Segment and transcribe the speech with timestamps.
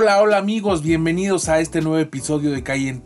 [0.00, 3.02] Hola, hola amigos, bienvenidos a este nuevo episodio de Calle.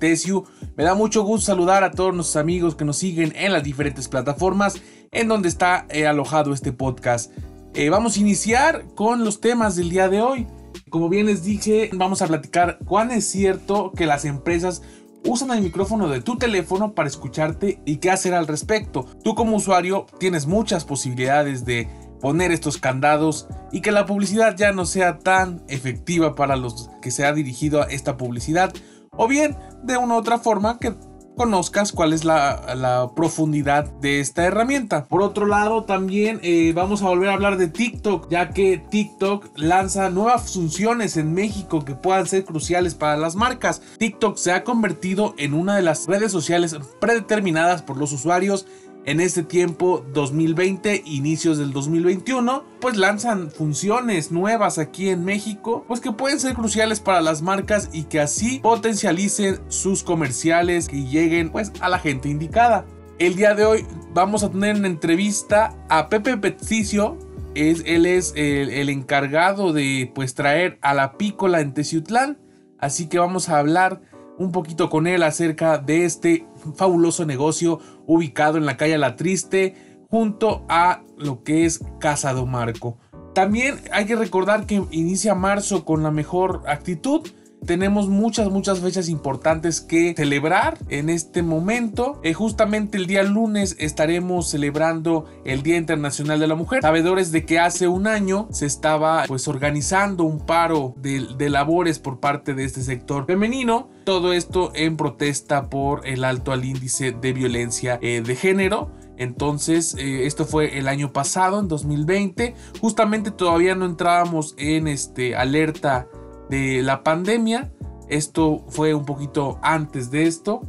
[0.77, 4.09] Me da mucho gusto saludar a todos nuestros amigos que nos siguen en las diferentes
[4.09, 4.75] plataformas
[5.11, 7.33] en donde está eh, alojado este podcast.
[7.73, 10.47] Eh, vamos a iniciar con los temas del día de hoy.
[10.91, 14.83] Como bien les dije, vamos a platicar cuán es cierto que las empresas
[15.25, 19.07] usan el micrófono de tu teléfono para escucharte y qué hacer al respecto.
[19.25, 21.89] Tú como usuario tienes muchas posibilidades de
[22.23, 27.11] poner estos candados y que la publicidad ya no sea tan efectiva para los que
[27.11, 28.73] se ha dirigido a esta publicidad
[29.11, 30.95] o bien de una u otra forma que
[31.37, 35.07] conozcas cuál es la, profundidad de esta herramienta.
[35.07, 39.51] Por otro lado, también eh, vamos a volver a hablar de TikTok, ya que TikTok
[39.57, 43.83] lanza nuevas funciones en México que puedan ser cruciales para las marcas.
[43.99, 48.67] TikTok se ha convertido en una de las redes sociales predeterminadas por los usuarios
[49.05, 56.01] en este tiempo 2020, inicios del 2021, pues lanzan funciones nuevas aquí en México, pues
[56.01, 61.51] que pueden ser cruciales para las marcas y que así potencialicen sus comerciales y lleguen
[61.51, 62.85] pues a la gente indicada.
[63.19, 67.19] El día de hoy vamos a tener una entrevista a Pepe Peticio,
[67.55, 72.39] es, él es el, encargado de pues traer a la pícola en Teciutlán,
[72.79, 74.01] así que vamos a hablar
[74.43, 80.03] un poquito con él acerca de este fabuloso negocio ubicado en la calle La Triste
[80.11, 82.99] junto a lo que es Casa do Marco.
[83.35, 87.23] También hay que recordar que inicia marzo con la mejor actitud
[87.67, 92.21] tenemos muchas, muchas fechas importantes que celebrar en este momento.
[92.23, 96.83] Eh, justamente el día lunes estaremos celebrando el Día Internacional de la Mujer.
[96.83, 102.19] Sabedores de que hace un año se estaba pues organizando un paro de, labores por
[102.19, 103.91] parte de este sector femenino.
[104.05, 108.91] Todo esto en protesta por el alto al índice de violencia eh, de género.
[109.19, 112.55] Entonces, eh, esto fue el año pasado, en 2020.
[112.81, 116.09] Justamente todavía no entrábamos en este alerta
[116.53, 117.73] de la pandemia.
[118.11, 120.61] Esto fue un poquito antes de esto.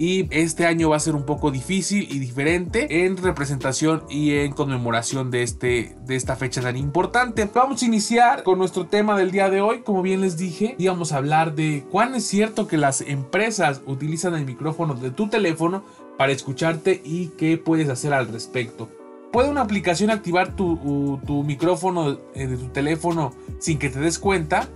[0.00, 4.52] Y este año va a ser un poco difícil y diferente en representación y en
[4.52, 7.48] conmemoración de, este, de esta fecha tan importante.
[7.52, 9.80] Vamos a iniciar con nuestro tema del día de hoy.
[9.80, 14.34] Como bien les dije, íbamos a hablar de cuán es cierto que las empresas utilizan
[14.34, 15.84] el micrófono de tu teléfono
[16.16, 18.88] para escucharte y qué puedes hacer al respecto.
[19.32, 24.18] ¿Puede una aplicación activar tu, tu micrófono eh, de tu teléfono sin que te des
[24.18, 24.68] cuenta?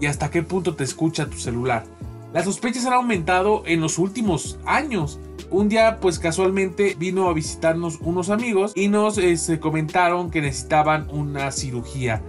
[0.00, 1.84] Y hasta qué punto te escucha tu celular.
[2.36, 5.18] Las sospechas han aumentado en los últimos años.
[5.50, 11.08] Un día, pues casualmente vino a visitarnos unos amigos y nos este, comentaron que necesitaban
[11.10, 12.22] una cirugía,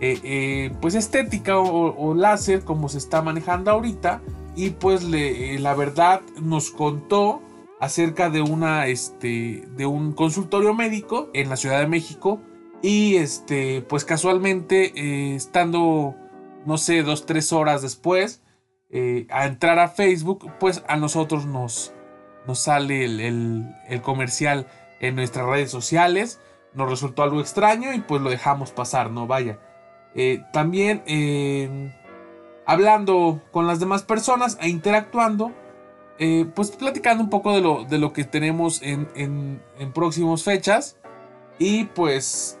[0.00, 4.20] eh, eh, pues estética o, láser, como se está manejando ahorita.
[4.56, 7.40] Y pues le, eh, la verdad nos contó
[7.78, 12.40] acerca de una, este, de un consultorio médico en la Ciudad de México.
[12.82, 16.16] Y este, pues casualmente estando
[16.66, 18.42] no sé, dos, tres horas después,
[18.94, 21.94] eh, a entrar a Facebook, pues a nosotros nos,
[22.46, 24.66] nos sale el, comercial
[25.00, 26.40] en nuestras redes sociales.
[26.74, 29.26] Nos resultó algo extraño y pues lo dejamos pasar, ¿no?
[29.26, 29.58] Vaya.
[30.14, 31.94] Eh, también eh,
[32.66, 35.52] hablando con las demás personas e interactuando,
[36.54, 40.98] pues platicando un poco de lo, de lo que tenemos en, en, en próximas fechas.
[41.58, 42.60] Y pues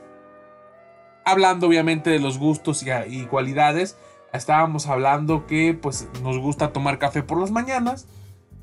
[1.24, 3.96] hablando obviamente de los gustos y, cualidades.
[4.32, 8.06] Estábamos hablando que pues nos gusta tomar café por las mañanas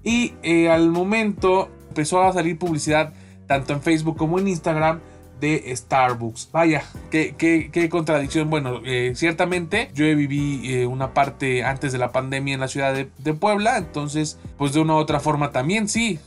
[0.03, 3.14] y eh, al momento empezó a salir publicidad
[3.48, 5.00] tanto en Facebook como en Instagram
[5.40, 6.50] de Starbucks.
[6.52, 8.50] Vaya, qué, qué, contradicción.
[8.50, 12.94] Bueno, eh, ciertamente yo viví eh, una parte antes de la pandemia en la ciudad
[12.94, 16.19] de, Puebla, entonces pues de una u otra forma también sí,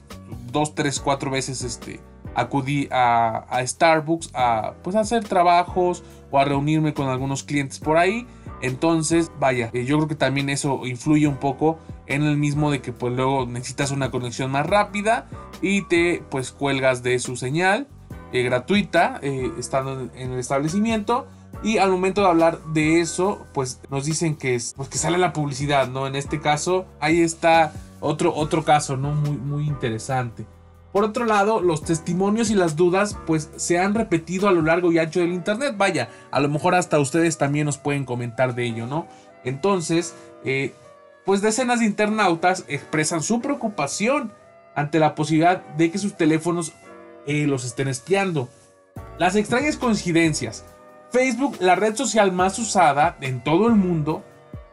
[0.50, 2.00] dos, tres, cuatro veces este,
[2.34, 8.26] acudí a, Starbucks a pues hacer trabajos o a reunirme con algunos clientes por ahí.
[8.60, 12.81] Entonces, vaya, eh, yo creo que también eso influye un poco en el mismo de
[12.81, 15.26] que pues luego necesitas una conexión más rápida
[15.60, 17.88] y te pues cuelgas de su señal
[18.32, 21.26] eh, gratuita eh, estando en el establecimiento.
[21.62, 25.18] Y al momento de hablar de eso, pues nos dicen que es pues que sale
[25.18, 26.07] la publicidad, ¿no?
[26.07, 29.12] En este caso, ahí está otro, otro caso, ¿no?
[29.12, 30.45] Muy, muy interesante.
[30.92, 34.92] Por otro lado, los testimonios y las dudas pues se han repetido a lo largo
[34.92, 35.74] y ancho del internet.
[35.77, 39.09] Vaya, a lo mejor hasta ustedes también nos pueden comentar de ello, ¿no?
[39.42, 40.74] Entonces, eh,
[41.24, 44.33] pues decenas de internautas expresan su preocupación
[44.74, 46.74] ante la posibilidad de que sus teléfonos
[47.27, 48.50] eh, los estén espiando.
[49.18, 50.65] Las extrañas coincidencias.
[51.10, 54.22] Facebook, la red social más usada en todo el mundo,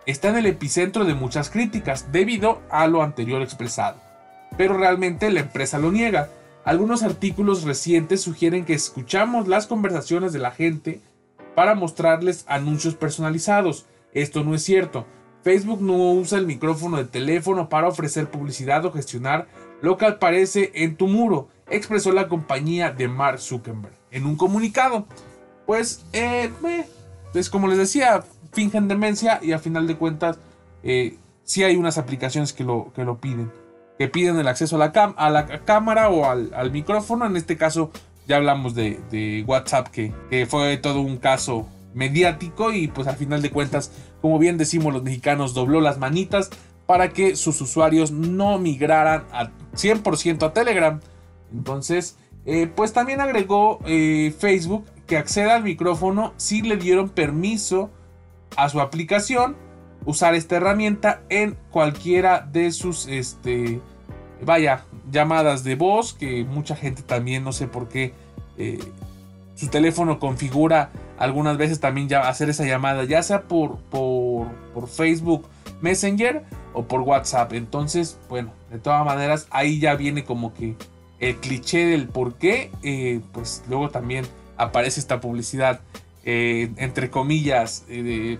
[0.06, 4.09] está en el epicentro de muchas críticas debido a lo anterior expresado
[4.58, 6.30] pero realmente la empresa lo niega.
[6.66, 11.02] Algunos artículos recientes sugieren que escuchamos las conversaciones de la gente
[11.56, 13.86] para mostrarles anuncios personalizados.
[14.14, 15.06] Esto no es cierto.
[15.44, 19.48] Facebook no usa el micrófono de teléfono para ofrecer publicidad o gestionar
[19.82, 25.06] lo que aparece en tu muro, expresó la compañía de Mark Zuckerberg en un comunicado.
[25.66, 26.52] Pues, eh,
[27.32, 30.40] pues como les decía, fingen demencia y a final de cuentas
[30.84, 33.52] eh, sí hay unas aplicaciones que lo, que lo piden.
[34.00, 37.28] Que piden el acceso a la, a la cámara o al, micrófono.
[37.28, 37.92] En este caso
[38.28, 43.44] ya hablamos de, WhatsApp que, que fue todo un caso mediático y pues al final
[43.44, 43.92] de cuentas,
[44.22, 46.50] como bien decimos los mexicanos, dobló las manitas
[46.90, 51.00] para que sus usuarios no migraran a 100% a Telegram.
[51.54, 57.92] Entonces, eh, pues también agregó eh, Facebook que acceda al micrófono si le dieron permiso
[58.56, 59.56] a su aplicación
[60.06, 63.80] usar esta herramienta en cualquiera de sus, este,
[64.44, 68.14] vaya, llamadas de voz, que mucha gente también, no sé por qué,
[68.58, 68.80] eh,
[69.56, 74.88] su teléfono configura algunas veces también ya hacer esa llamada, ya sea por, por, por
[74.88, 75.46] Facebook
[75.82, 76.44] Messenger
[76.74, 77.54] o por WhatsApp.
[77.54, 80.76] Entonces, bueno, de todas maneras, ahí ya viene como que
[81.20, 84.26] el cliché del por qué, eh, pues luego también
[84.58, 85.82] aparece esta publicidad.
[86.26, 88.38] Eh, entre comillas, eh,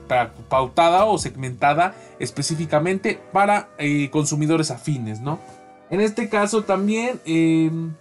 [0.50, 3.70] pautada o segmentada específicamente para
[4.12, 5.40] consumidores afines, ¿no?
[5.90, 7.94] En este caso también, em,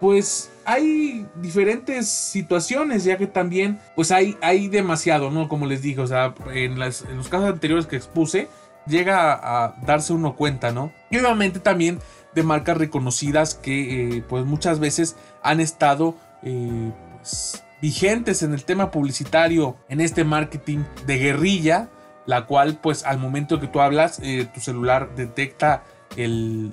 [0.00, 5.48] pues hay diferentes situaciones, ya que también, pues hay, hay demasiado, ¿no?
[5.48, 8.48] Como les dije, o sea, en, los casos anteriores que expuse,
[8.86, 10.92] llega a, darse uno cuenta, ¿no?
[11.10, 12.00] Y obviamente también
[12.34, 18.64] de marcas reconocidas que, eh, pues muchas veces han estado, eh, pues, vigentes en el
[18.64, 21.90] tema publicitario, en este marketing de guerrilla,
[22.24, 25.84] la cual, pues, al momento que tú hablas, eh, tu celular detecta
[26.16, 26.72] el,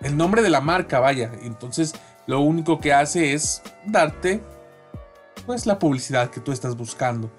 [0.00, 1.30] el nombre de la marca, vaya.
[1.42, 1.94] Entonces,
[2.26, 4.40] lo único que hace es darte
[5.44, 7.30] pues la publicidad que tú estás buscando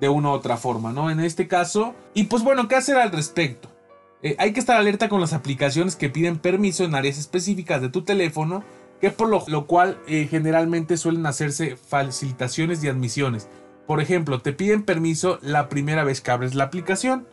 [0.00, 1.10] de una u otra forma, ¿no?
[1.10, 3.68] En este caso, y pues bueno, ¿qué hacer al respecto?
[4.22, 7.90] Eh, hay que estar alerta con las aplicaciones que piden permiso en áreas específicas de
[7.90, 8.64] tu teléfono,
[9.02, 13.48] que por lo, cual eh, generalmente suelen hacerse facilitaciones de admisiones.
[13.84, 17.26] Por ejemplo, te piden permiso la primera vez que abres la aplicación.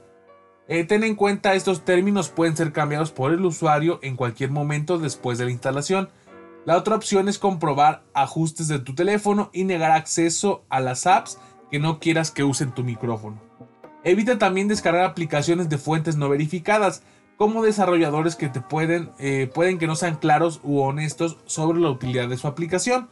[0.68, 4.98] Eh, ten en cuenta estos términos pueden ser cambiados por el usuario en cualquier momento
[4.98, 6.10] después de la instalación.
[6.66, 11.38] La otra opción es comprobar ajustes de tu teléfono y negar acceso a las apps
[11.70, 13.40] que no quieras que usen tu micrófono.
[14.04, 17.04] Evita también descargar aplicaciones de fuentes no verificadas,
[17.40, 21.90] como desarrolladores que te pueden, eh, pueden que no sean claros u honestos sobre la
[21.90, 23.08] utilidad de su aplicación.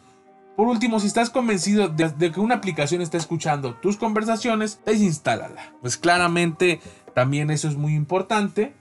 [0.58, 5.72] Por último, si estás convencido de, de, que una aplicación está escuchando tus conversaciones, desinstálala.
[5.80, 6.82] Pues claramente
[7.16, 8.74] también eso es muy importante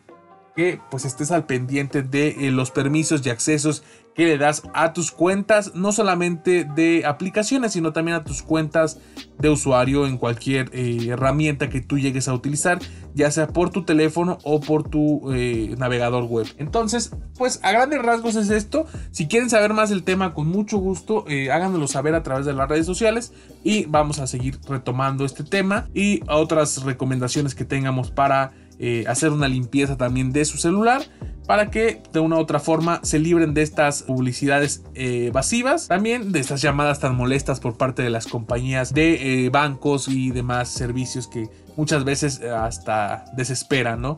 [0.57, 4.95] que pues estés al pendiente de eh, los permisos y accesos que le das a
[4.95, 8.99] tus cuentas, no solamente de aplicaciones, sino también a tus cuentas
[9.39, 12.79] de usuario en cualquier eh, herramienta que tú llegues a utilizar,
[13.15, 16.47] ya sea por tu teléfono o por tu eh, navegador web.
[16.57, 18.87] Entonces, pues a grandes rasgos es esto.
[19.11, 22.71] Si quieren saber más del tema, con mucho gusto, háganmelo saber a través de las
[22.71, 28.55] redes sociales y vamos a seguir retomando este tema y otras recomendaciones que tengamos para
[28.79, 31.03] eh, hacer una limpieza también de su celular
[31.47, 36.33] para que de una u otra forma se libren de estas publicidades eh, evasivas, también
[36.33, 40.69] de estas llamadas tan molestas por parte de las compañías de eh, bancos y demás
[40.69, 44.17] servicios que muchas veces hasta desesperan, ¿no?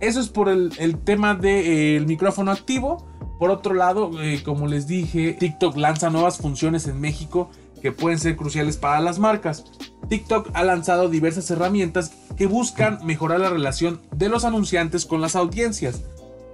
[0.00, 0.70] Eso es por el,
[1.04, 3.06] tema del micrófono activo.
[3.38, 4.10] Por otro lado,
[4.44, 7.50] como les dije, TikTok lanza nuevas funciones en México
[7.84, 9.64] que pueden ser cruciales para las marcas.
[10.08, 15.36] TikTok ha lanzado diversas herramientas que buscan mejorar la relación de los anunciantes con las
[15.36, 16.02] audiencias.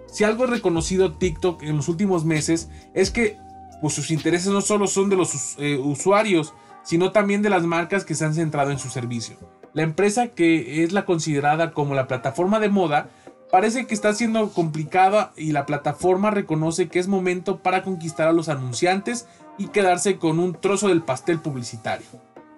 [0.06, 3.38] Si algo es reconocido TikTok en los últimos meses es que
[3.80, 6.52] pues, sus intereses no solo son de los eh, usuarios,
[6.82, 9.36] sino también de las marcas que se han centrado en su servicio.
[9.72, 13.08] La empresa que es la considerada como la plataforma de moda
[13.50, 18.32] parece que está siendo complicada y la plataforma reconoce que es momento para conquistar a
[18.32, 19.26] los anunciantes
[19.58, 22.06] y quedarse con un trozo del pastel publicitario.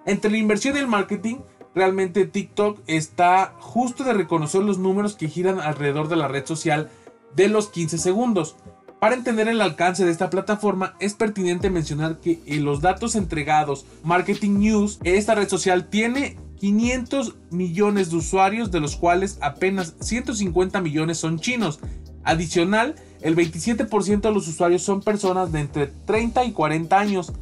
[0.05, 1.37] Entre la inversión y el marketing,
[1.73, 6.89] realmente TikTok está justo de reconocer los números que giran alrededor de la red social
[7.35, 8.55] de los 15 segundos.
[8.99, 13.85] Para entender el alcance de esta plataforma es pertinente mencionar que en los datos entregados
[14.03, 20.79] Marketing News, esta red social tiene 500 millones de usuarios, de los cuales apenas 150
[20.79, 21.79] millones son chinos.
[22.23, 27.33] Adicional, el 27% de los usuarios son personas de entre 30 y 40 años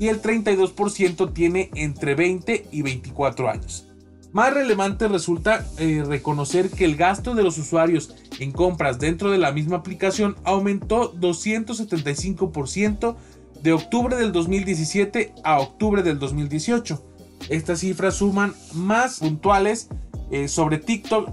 [0.00, 3.86] y el 32% tiene entre 20 y 24 años.
[4.32, 9.38] Más relevante resulta eh, reconocer que el gasto de los usuarios en compras dentro de
[9.38, 13.16] la misma aplicación aumentó 275%
[13.62, 17.04] de octubre del 2017 a octubre del 2018.
[17.50, 19.88] Estas cifras suman más puntuales
[20.30, 21.28] eh, sobre TikTok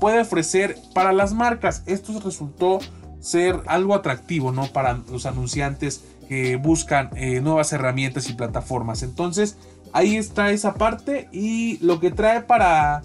[0.00, 1.82] puede ofrecer para las marcas.
[1.86, 2.80] Esto resultó
[3.20, 4.66] ser algo atractivo, ¿no?
[4.66, 9.02] Para los anunciantes que buscan eh, nuevas herramientas y plataformas.
[9.02, 9.56] Entonces,
[9.92, 13.02] ahí está esa parte y lo que trae para...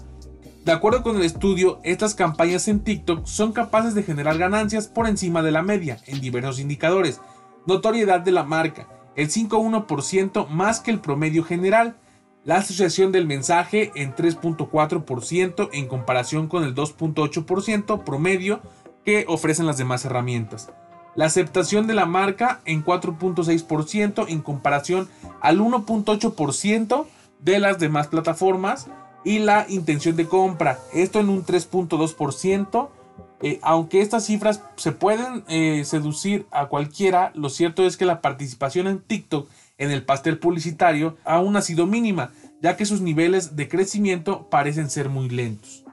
[0.64, 5.06] De acuerdo con el estudio, estas campañas en TikTok son capaces de generar ganancias por
[5.06, 7.20] encima de la media en diversos indicadores.
[7.66, 11.96] Notoriedad de la marca, el 5,1% más que el promedio general.
[12.44, 18.60] La asociación del mensaje en 3.4% en comparación con el 2.8% promedio
[19.04, 20.70] que ofrecen las demás herramientas.
[21.14, 25.08] La aceptación de la marca en 4.6% en comparación
[25.40, 27.06] al 1.8%
[27.40, 28.88] de las demás plataformas
[29.24, 32.88] y la intención de compra, esto en un 3.2%.
[33.40, 38.20] Eh, aunque estas cifras se pueden eh, seducir a cualquiera, lo cierto es que la
[38.20, 43.54] participación en TikTok en el pastel publicitario aún ha sido mínima, ya que sus niveles
[43.54, 45.84] de crecimiento parecen ser muy lentos.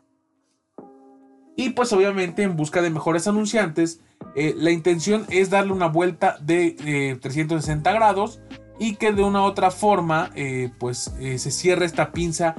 [1.56, 4.02] Y pues obviamente en busca de mejores anunciantes,
[4.36, 8.42] eh, la intención es darle una vuelta de 360 eh, grados
[8.80, 12.56] y que de una u otra forma eh, pues se cierre esta pinza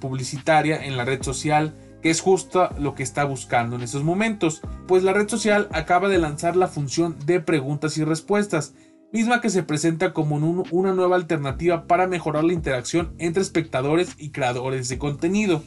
[0.00, 4.60] publicitaria en la red social que es justo lo que está buscando en estos momentos,
[4.86, 8.74] pues la red social acaba de lanzar la función de preguntas y respuestas,
[9.12, 14.30] misma que se presenta como una nueva alternativa para mejorar la interacción entre espectadores y
[14.30, 15.62] creadores de contenido.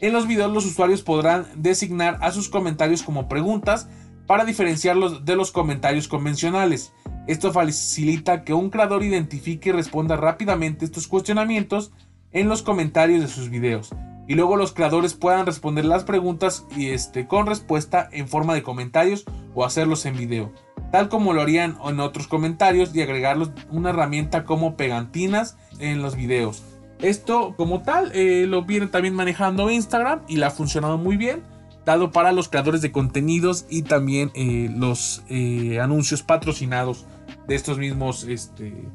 [0.00, 3.88] En los videos los usuarios podrán designar a sus comentarios como preguntas
[4.26, 6.92] para diferenciarlos de los comentarios convencionales.
[7.26, 11.92] Esto facilita que un creador identifique y responda rápidamente estos cuestionamientos
[12.32, 13.90] en los comentarios de sus videos
[14.26, 18.62] y luego los creadores puedan responder las preguntas y este, con respuesta en forma de
[18.62, 20.52] comentarios o hacerlos en video,
[20.90, 26.16] tal como lo harían en otros comentarios y agregarlos una herramienta como pegantinas en los
[26.16, 26.62] videos.
[27.00, 31.42] Esto como tal eh, lo viene también manejando Instagram y le ha funcionado muy bien,
[31.84, 37.06] dado para los creadores de contenidos y también eh, los eh, anuncios patrocinados
[37.46, 38.88] de estos mismos, este,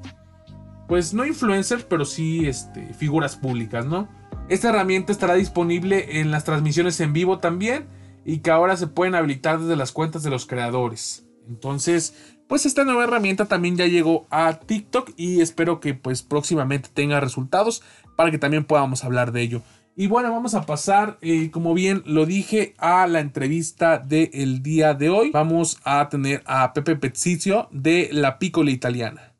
[0.88, 4.08] pues no influencers, pero sí este, figuras públicas, ¿no?
[4.50, 7.88] Esta herramienta estará disponible en las transmisiones en vivo también
[8.26, 11.26] y que ahora se pueden habilitar desde las cuentas de los creadores.
[11.48, 16.90] Entonces, pues esta nueva herramienta también ya llegó a TikTok y espero que pues próximamente
[16.92, 17.84] tenga resultados
[18.16, 19.62] para que también podamos hablar de ello.
[20.02, 24.94] Y bueno, vamos a pasar, eh, como bien lo dije, a la entrevista del día
[24.94, 25.30] de hoy.
[25.32, 29.34] Vamos a tener a Pepe Pezzizio de La Piccola Italiana.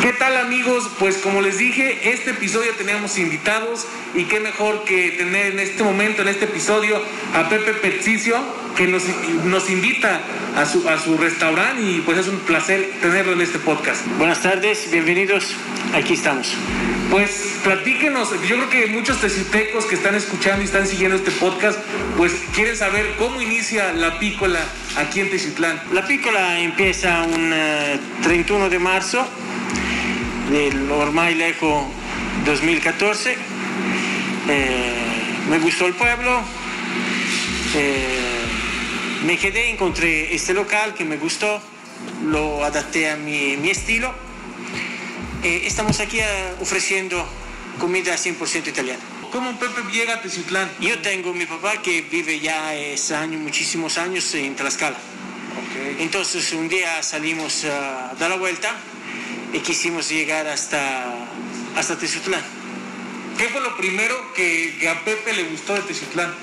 [0.00, 0.88] ¿Qué tal amigos?
[0.98, 5.84] Pues como les dije, este episodio tenemos invitados y qué mejor que tener en este
[5.84, 6.96] momento, en este episodio,
[7.34, 8.36] a Pepe Pezzicio,
[8.78, 9.02] que nos,
[9.44, 10.22] nos invita
[10.56, 14.06] a su, a su restaurante y pues es un placer tenerlo en este podcast.
[14.16, 15.54] Buenas tardes, bienvenidos,
[15.92, 16.56] aquí estamos.
[17.10, 21.78] Pues platíquenos, yo creo que muchos tecitecos que están escuchando y están siguiendo este podcast,
[22.18, 24.60] pues quieren saber cómo inicia la pícola
[24.94, 25.80] aquí en Tecitlán.
[25.92, 27.54] La pícola empieza un
[28.22, 29.26] 31 eh, de marzo
[30.50, 31.86] del ormai lejos
[32.44, 33.38] 2014.
[34.48, 34.92] Eh,
[35.48, 36.42] me gustó el pueblo,
[37.74, 38.44] eh,
[39.24, 41.58] me quedé, encontré este local que me gustó,
[42.26, 44.27] lo adapté a mi, mi estilo.
[45.42, 46.18] Eh, estamos aquí
[46.60, 47.24] ofreciendo
[47.78, 49.00] comida 100% italiana.
[49.30, 50.68] ¿Cómo Pepe llega a Teciutlán?
[50.80, 54.96] Yo tengo mi papá que vive ya es años, muchísimos años en Tlaxcala.
[56.00, 58.74] Entonces un día salimos a dar la vuelta
[59.52, 61.14] y quisimos llegar hasta,
[61.76, 62.42] hasta Tezutlán.
[63.36, 66.34] ¿Qué fue lo primero que, a Pepe le gustó de Tezutlán?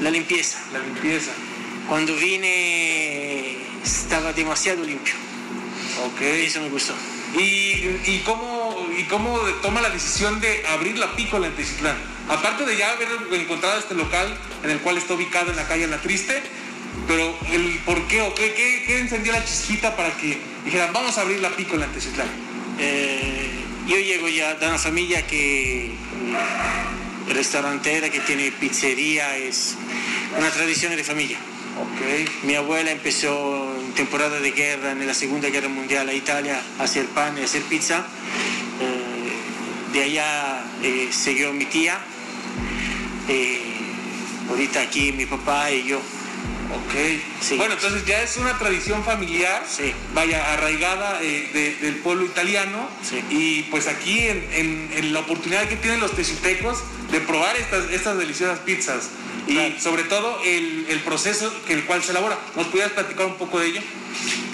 [0.00, 0.60] La limpieza.
[0.72, 1.32] La limpieza.
[1.88, 5.14] Cuando vine estaba demasiado limpio.
[6.06, 6.20] Ok.
[6.20, 6.94] Eso me gustó.
[7.34, 11.96] ¿Y, cómo, ¿Y cómo toma la decisión de abrir la pícola en Tezitlán?
[12.28, 15.86] Aparte de ya haber encontrado este local en el cual está ubicado en la calle
[15.86, 16.42] La Triste,
[17.06, 21.22] pero el por qué o qué, qué, encendió la chispita para que dijeran, vamos a
[21.22, 22.28] abrir la pícola en Teciutlán.
[22.78, 23.50] Eh,
[23.86, 25.92] yo llego ya de una familia que
[27.28, 29.76] restaurantera, que tiene pizzería, es
[30.36, 31.38] una tradición de familia.
[31.94, 32.26] Okay.
[32.42, 33.67] Mi abuela empezó
[33.98, 37.62] temporada de guerra, en la Segunda Guerra Mundial, a Italia, a hacer pan y hacer
[37.62, 38.06] pizza.
[38.80, 41.98] Eh, de allá eh, siguió mi tía.
[44.48, 45.98] ahorita aquí mi papá y yo.
[45.98, 47.56] Ok.
[47.56, 49.64] Bueno, entonces ya es una tradición familiar,
[50.14, 52.88] vaya, arraigada eh, del pueblo italiano.
[53.30, 58.60] Y pues aquí en, la oportunidad que tienen los tecitecos de probar estas, estas deliciosas
[58.60, 59.10] pizzas.
[59.48, 62.38] Y sobre todo el, proceso que el cual se elabora.
[62.54, 63.80] ¿Nos pudieras platicar un poco de ello?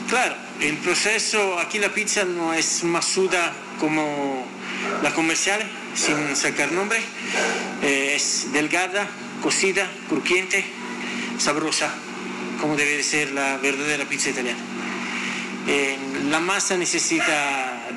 [0.08, 4.46] Claro, el proceso, aquí la pizza no es masuda como
[5.02, 5.60] la comercial,
[5.94, 7.00] sin sacar nombre.
[7.82, 9.08] Eh, es delgada,
[9.42, 10.64] cocida, crujiente,
[11.38, 11.92] sabrosa,
[12.60, 14.60] como debe de ser la verdadera pizza italiana.
[15.66, 15.98] Eh,
[16.28, 17.88] la masa necesita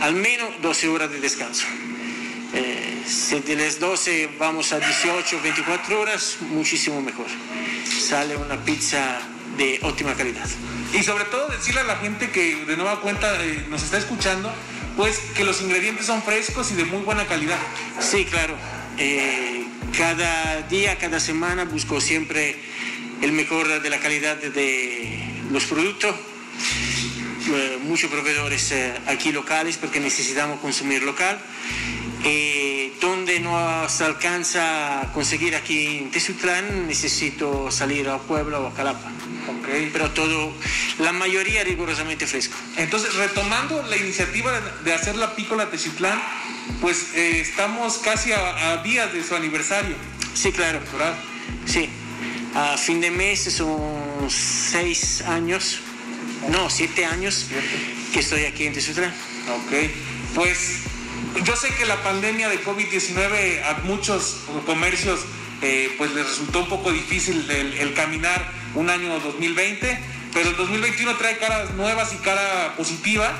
[0.00, 1.66] al menos 12 horas de descanso.
[3.10, 7.26] Si de las 12 vamos a 18, 24 horas, muchísimo mejor.
[7.84, 9.18] Sale una pizza
[9.58, 10.48] de óptima calidad.
[10.92, 14.52] Y sobre todo decirle a la gente que de nueva cuenta eh, nos está escuchando,
[14.96, 17.58] pues que los ingredientes son frescos y de muy buena calidad.
[17.98, 18.54] Sí, claro.
[18.96, 19.64] Eh,
[19.98, 22.54] cada día, cada semana busco siempre
[23.22, 25.18] el mejor de la calidad de
[25.50, 26.14] los productos.
[27.52, 28.72] Eh, muchos proveedores
[29.08, 31.40] aquí locales porque necesitamos consumir local.
[33.00, 38.74] Donde no se alcanza a conseguir aquí en Tezutlán, necesito salir a Puebla o a
[38.74, 39.10] Calapa.
[39.60, 39.90] Okay.
[39.92, 40.52] Pero todo,
[40.98, 42.56] la mayoría rigurosamente fresco.
[42.76, 44.52] Entonces, retomando la iniciativa
[44.84, 46.20] de hacer la pícola Techitlán,
[46.80, 49.96] pues eh, estamos casi a, días de su aniversario.
[50.34, 50.80] Sí, claro.
[50.92, 51.14] ¿verdad?
[51.66, 51.88] Sí.
[52.54, 55.80] A fin de mes son seis años,
[56.48, 57.46] no, siete años
[58.12, 59.14] que estoy aquí en Tezutlán.
[59.48, 59.90] Ok.
[60.34, 60.89] Pues
[61.44, 65.20] yo sé que la pandemia de COVID-19 a muchos comercios
[65.62, 69.98] eh, pues les resultó un poco difícil el caminar un año 2020,
[70.32, 73.30] pero el 2021 trae caras nuevas y cara positiva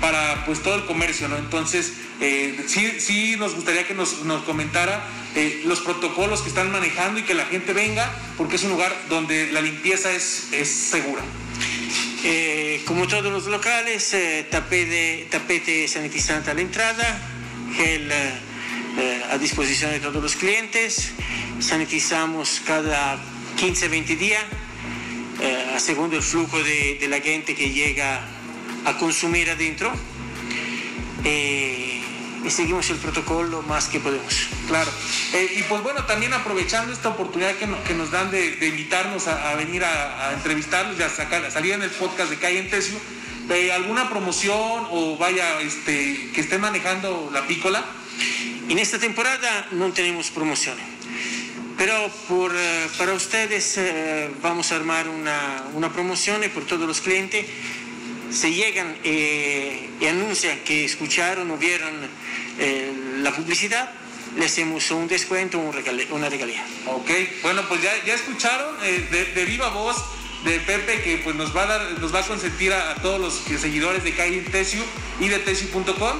[0.00, 1.36] para pues todo el comercio, ¿no?
[1.36, 6.70] Entonces, eh, sí, sí nos gustaría que nos, nos comentara eh, los protocolos que están
[6.70, 10.68] manejando y que la gente venga, porque es un lugar donde la limpieza es, es
[10.68, 11.22] segura.
[12.86, 14.16] Como todos los locales,
[14.50, 17.35] tapete, tapete sanitizante a la entrada,
[17.74, 18.12] gel
[19.30, 21.12] a disposición de todos los clientes,
[21.60, 23.18] sanitizamos cada
[23.56, 24.44] 15-20 días
[25.40, 28.20] eh, según el flujo de, la gente que llega
[28.84, 29.92] a consumir adentro.
[31.24, 32.02] Eh,
[32.44, 34.48] y seguimos el protocolo más que podemos.
[34.68, 34.90] Claro.
[35.34, 39.54] Eh, y pues bueno, también aprovechando esta oportunidad que, que nos dan de, invitarnos a,
[39.56, 42.98] venir a, entrevistarlos y a, sacar, salir en el podcast de Calle en Tesio,
[43.48, 47.84] de alguna promoción o vaya, este, que estén manejando la pícola.
[48.68, 50.96] En esta temporada no tenemos promociones
[51.76, 57.00] pero por, eh, para ustedes eh, vamos a armar una, una, promoción por todos los
[57.00, 57.46] clientes
[58.30, 61.94] se llegan eh, y anuncian que escucharon o vieron
[63.22, 63.90] la publicidad,
[64.36, 65.74] le hacemos un descuento, un
[66.10, 66.64] una regalía.
[66.86, 67.10] Ok,
[67.42, 69.96] bueno, pues ya, ya escucharon de, viva voz
[70.44, 73.60] de Pepe que pues nos va a dar, nos va a consentir a, todos los
[73.60, 74.82] seguidores de Calle Tesio
[75.20, 76.18] y de tesio.com.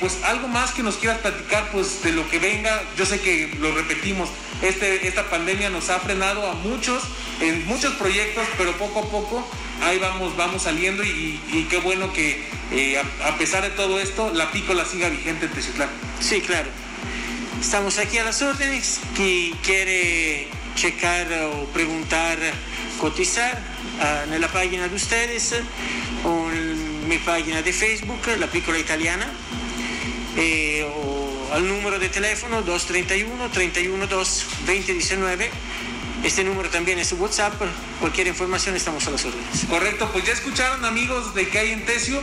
[0.00, 3.54] pues algo más que nos quieras platicar pues de lo que venga, yo sé que
[3.60, 4.28] lo repetimos,
[4.62, 7.02] este, esta pandemia nos ha frenado a muchos,
[7.40, 9.48] en muchos proyectos, pero poco a poco
[9.82, 14.50] ahí vamos, vamos saliendo y, qué bueno que eh, a, pesar de todo esto, la
[14.50, 15.88] pícola siga vigente en Teciutlán.
[16.20, 16.68] Sí, claro.
[17.60, 19.00] Estamos aquí a las órdenes.
[19.14, 22.38] Quien quiere checar o preguntar,
[23.00, 23.58] cotizar
[24.00, 25.54] ah, en la página de ustedes
[26.24, 29.26] o en mi página de Facebook, La Pícola Italiana.
[30.36, 30.86] Eh,
[31.52, 35.50] al número de teléfono 231 312 2019.
[36.24, 37.54] Este número también es WhatsApp.
[38.00, 39.66] Cualquier información estamos a las órdenes.
[39.68, 42.22] Correcto, pues ya escucharon amigos de que hay en Tesio.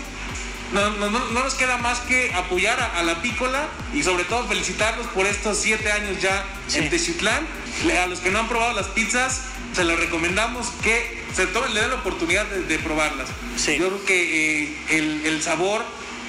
[0.73, 5.07] No, no, no, nos queda más que apoyar a, la pícola y sobre todo felicitarlos
[5.07, 7.47] por estos siete años ya en Teciutlán.
[8.01, 9.41] A los que no han probado las pizzas,
[9.73, 13.29] se los recomendamos que se tomen, le den la oportunidad de, probarlas.
[13.57, 15.83] Yo creo que eh, el, el sabor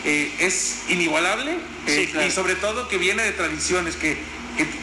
[0.04, 4.16] eh, es inigualable eh, y sobre todo que viene de tradiciones, que,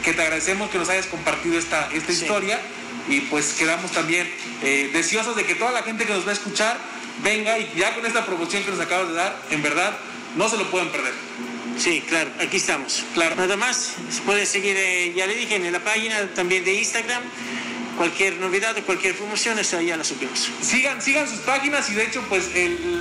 [0.04, 2.60] que, te agradecemos que nos hayas compartido esta, esta historia.
[3.08, 4.30] Y pues quedamos también
[4.92, 6.78] deseosos de que toda la gente que nos va a escuchar
[7.22, 9.96] venga y ya con esta promoción que nos acabas de dar, en verdad,
[10.36, 11.12] no se lo pueden perder.
[11.78, 13.04] Sí, claro, aquí estamos.
[13.14, 13.36] Claro.
[13.36, 14.76] Nada más, se puede seguir,
[15.14, 17.22] ya le dije, en la página también de Instagram
[17.98, 20.48] cualquier novedad o cualquier promoción, esa ya la subimos.
[20.62, 22.50] Sigan, sigan sus páginas y de hecho, pues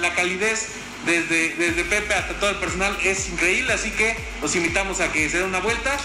[0.02, 0.70] la calidez
[1.08, 5.28] desde, desde Pepe hasta todo el personal es increíble, así que los invitamos a que
[5.30, 5.98] se den una vuelta.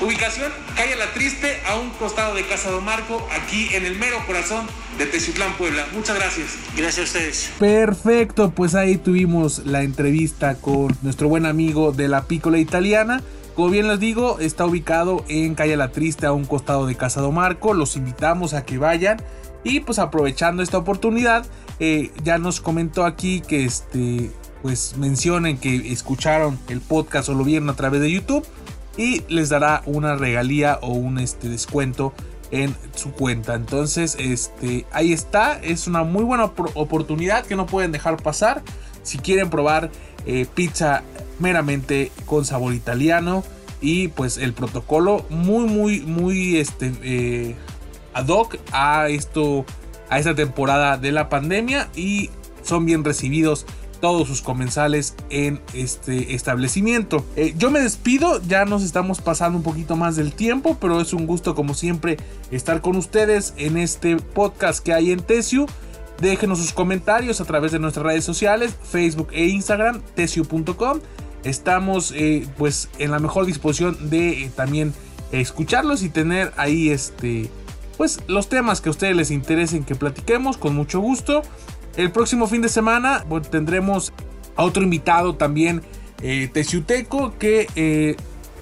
[0.00, 4.18] Ubicación, calle La Triste, a un costado de Casa Don Marco, aquí en el mero
[4.26, 4.66] corazón
[4.98, 5.86] de Teciutlán, Puebla.
[5.94, 6.56] Muchas gracias.
[6.76, 7.50] Gracias a ustedes.
[7.58, 13.22] Perfecto, pues ahí tuvimos la entrevista con nuestro buen amigo de la Pícola Italiana.
[13.54, 17.20] Como bien les digo, está ubicado en Calle La Triste, a un costado de Casa
[17.20, 17.74] Don Marco.
[17.74, 19.20] Los invitamos a que vayan.
[19.64, 21.44] Y pues aprovechando esta oportunidad,
[21.80, 24.30] eh, ya nos comentó aquí que este,
[24.62, 28.46] pues mencionen que escucharon el podcast o lo vieron a través de YouTube
[28.96, 32.12] y les dará una regalía o un este, descuento
[32.50, 33.54] en su cuenta.
[33.54, 35.60] Entonces, este, ahí está.
[35.60, 38.62] Es una muy buena oportunidad que no pueden dejar pasar.
[39.02, 39.90] Si quieren probar
[40.26, 41.02] eh, pizza
[41.38, 43.44] meramente con sabor italiano,
[43.80, 47.56] y pues el protocolo muy muy muy este eh,
[48.12, 49.64] ad hoc a esto
[50.10, 52.30] a esta temporada de la pandemia y
[52.62, 53.66] son bien recibidos
[54.00, 57.24] todos sus comensales en este establecimiento.
[57.36, 61.12] Eh, yo me despido, ya nos estamos pasando un poquito más del tiempo, pero es
[61.12, 62.16] un gusto como siempre
[62.50, 65.66] estar con ustedes en este podcast que hay en Tesiu.
[66.20, 71.00] Déjenos sus comentarios a través de nuestras redes sociales, Facebook e Instagram, tesiu.com.
[71.44, 74.92] Estamos eh, pues en la mejor disposición de eh, también
[75.30, 77.50] escucharlos y tener ahí este
[77.96, 81.42] pues los temas que a ustedes les interesen que platiquemos con mucho gusto.
[81.98, 84.12] El próximo fin de semana tendremos
[84.54, 85.82] a otro invitado también,
[86.22, 88.14] eh, Teciuteco, que eh,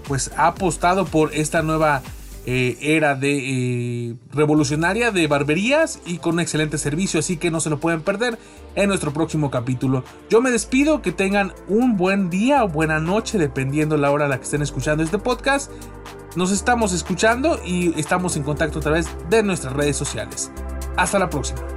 [0.08, 2.00] pues ha apostado por esta nueva
[2.46, 7.60] eh, era de eh, revolucionaria de barberías y con un excelente servicio, así que no
[7.60, 8.38] se lo pueden perder
[8.74, 10.02] en nuestro próximo capítulo.
[10.30, 14.28] Yo me despido, que tengan un buen día o buena noche, dependiendo la hora a
[14.28, 15.70] la que estén escuchando este podcast.
[16.36, 20.50] Nos estamos escuchando y estamos en contacto a través de nuestras redes sociales.
[20.96, 21.75] Hasta la próxima.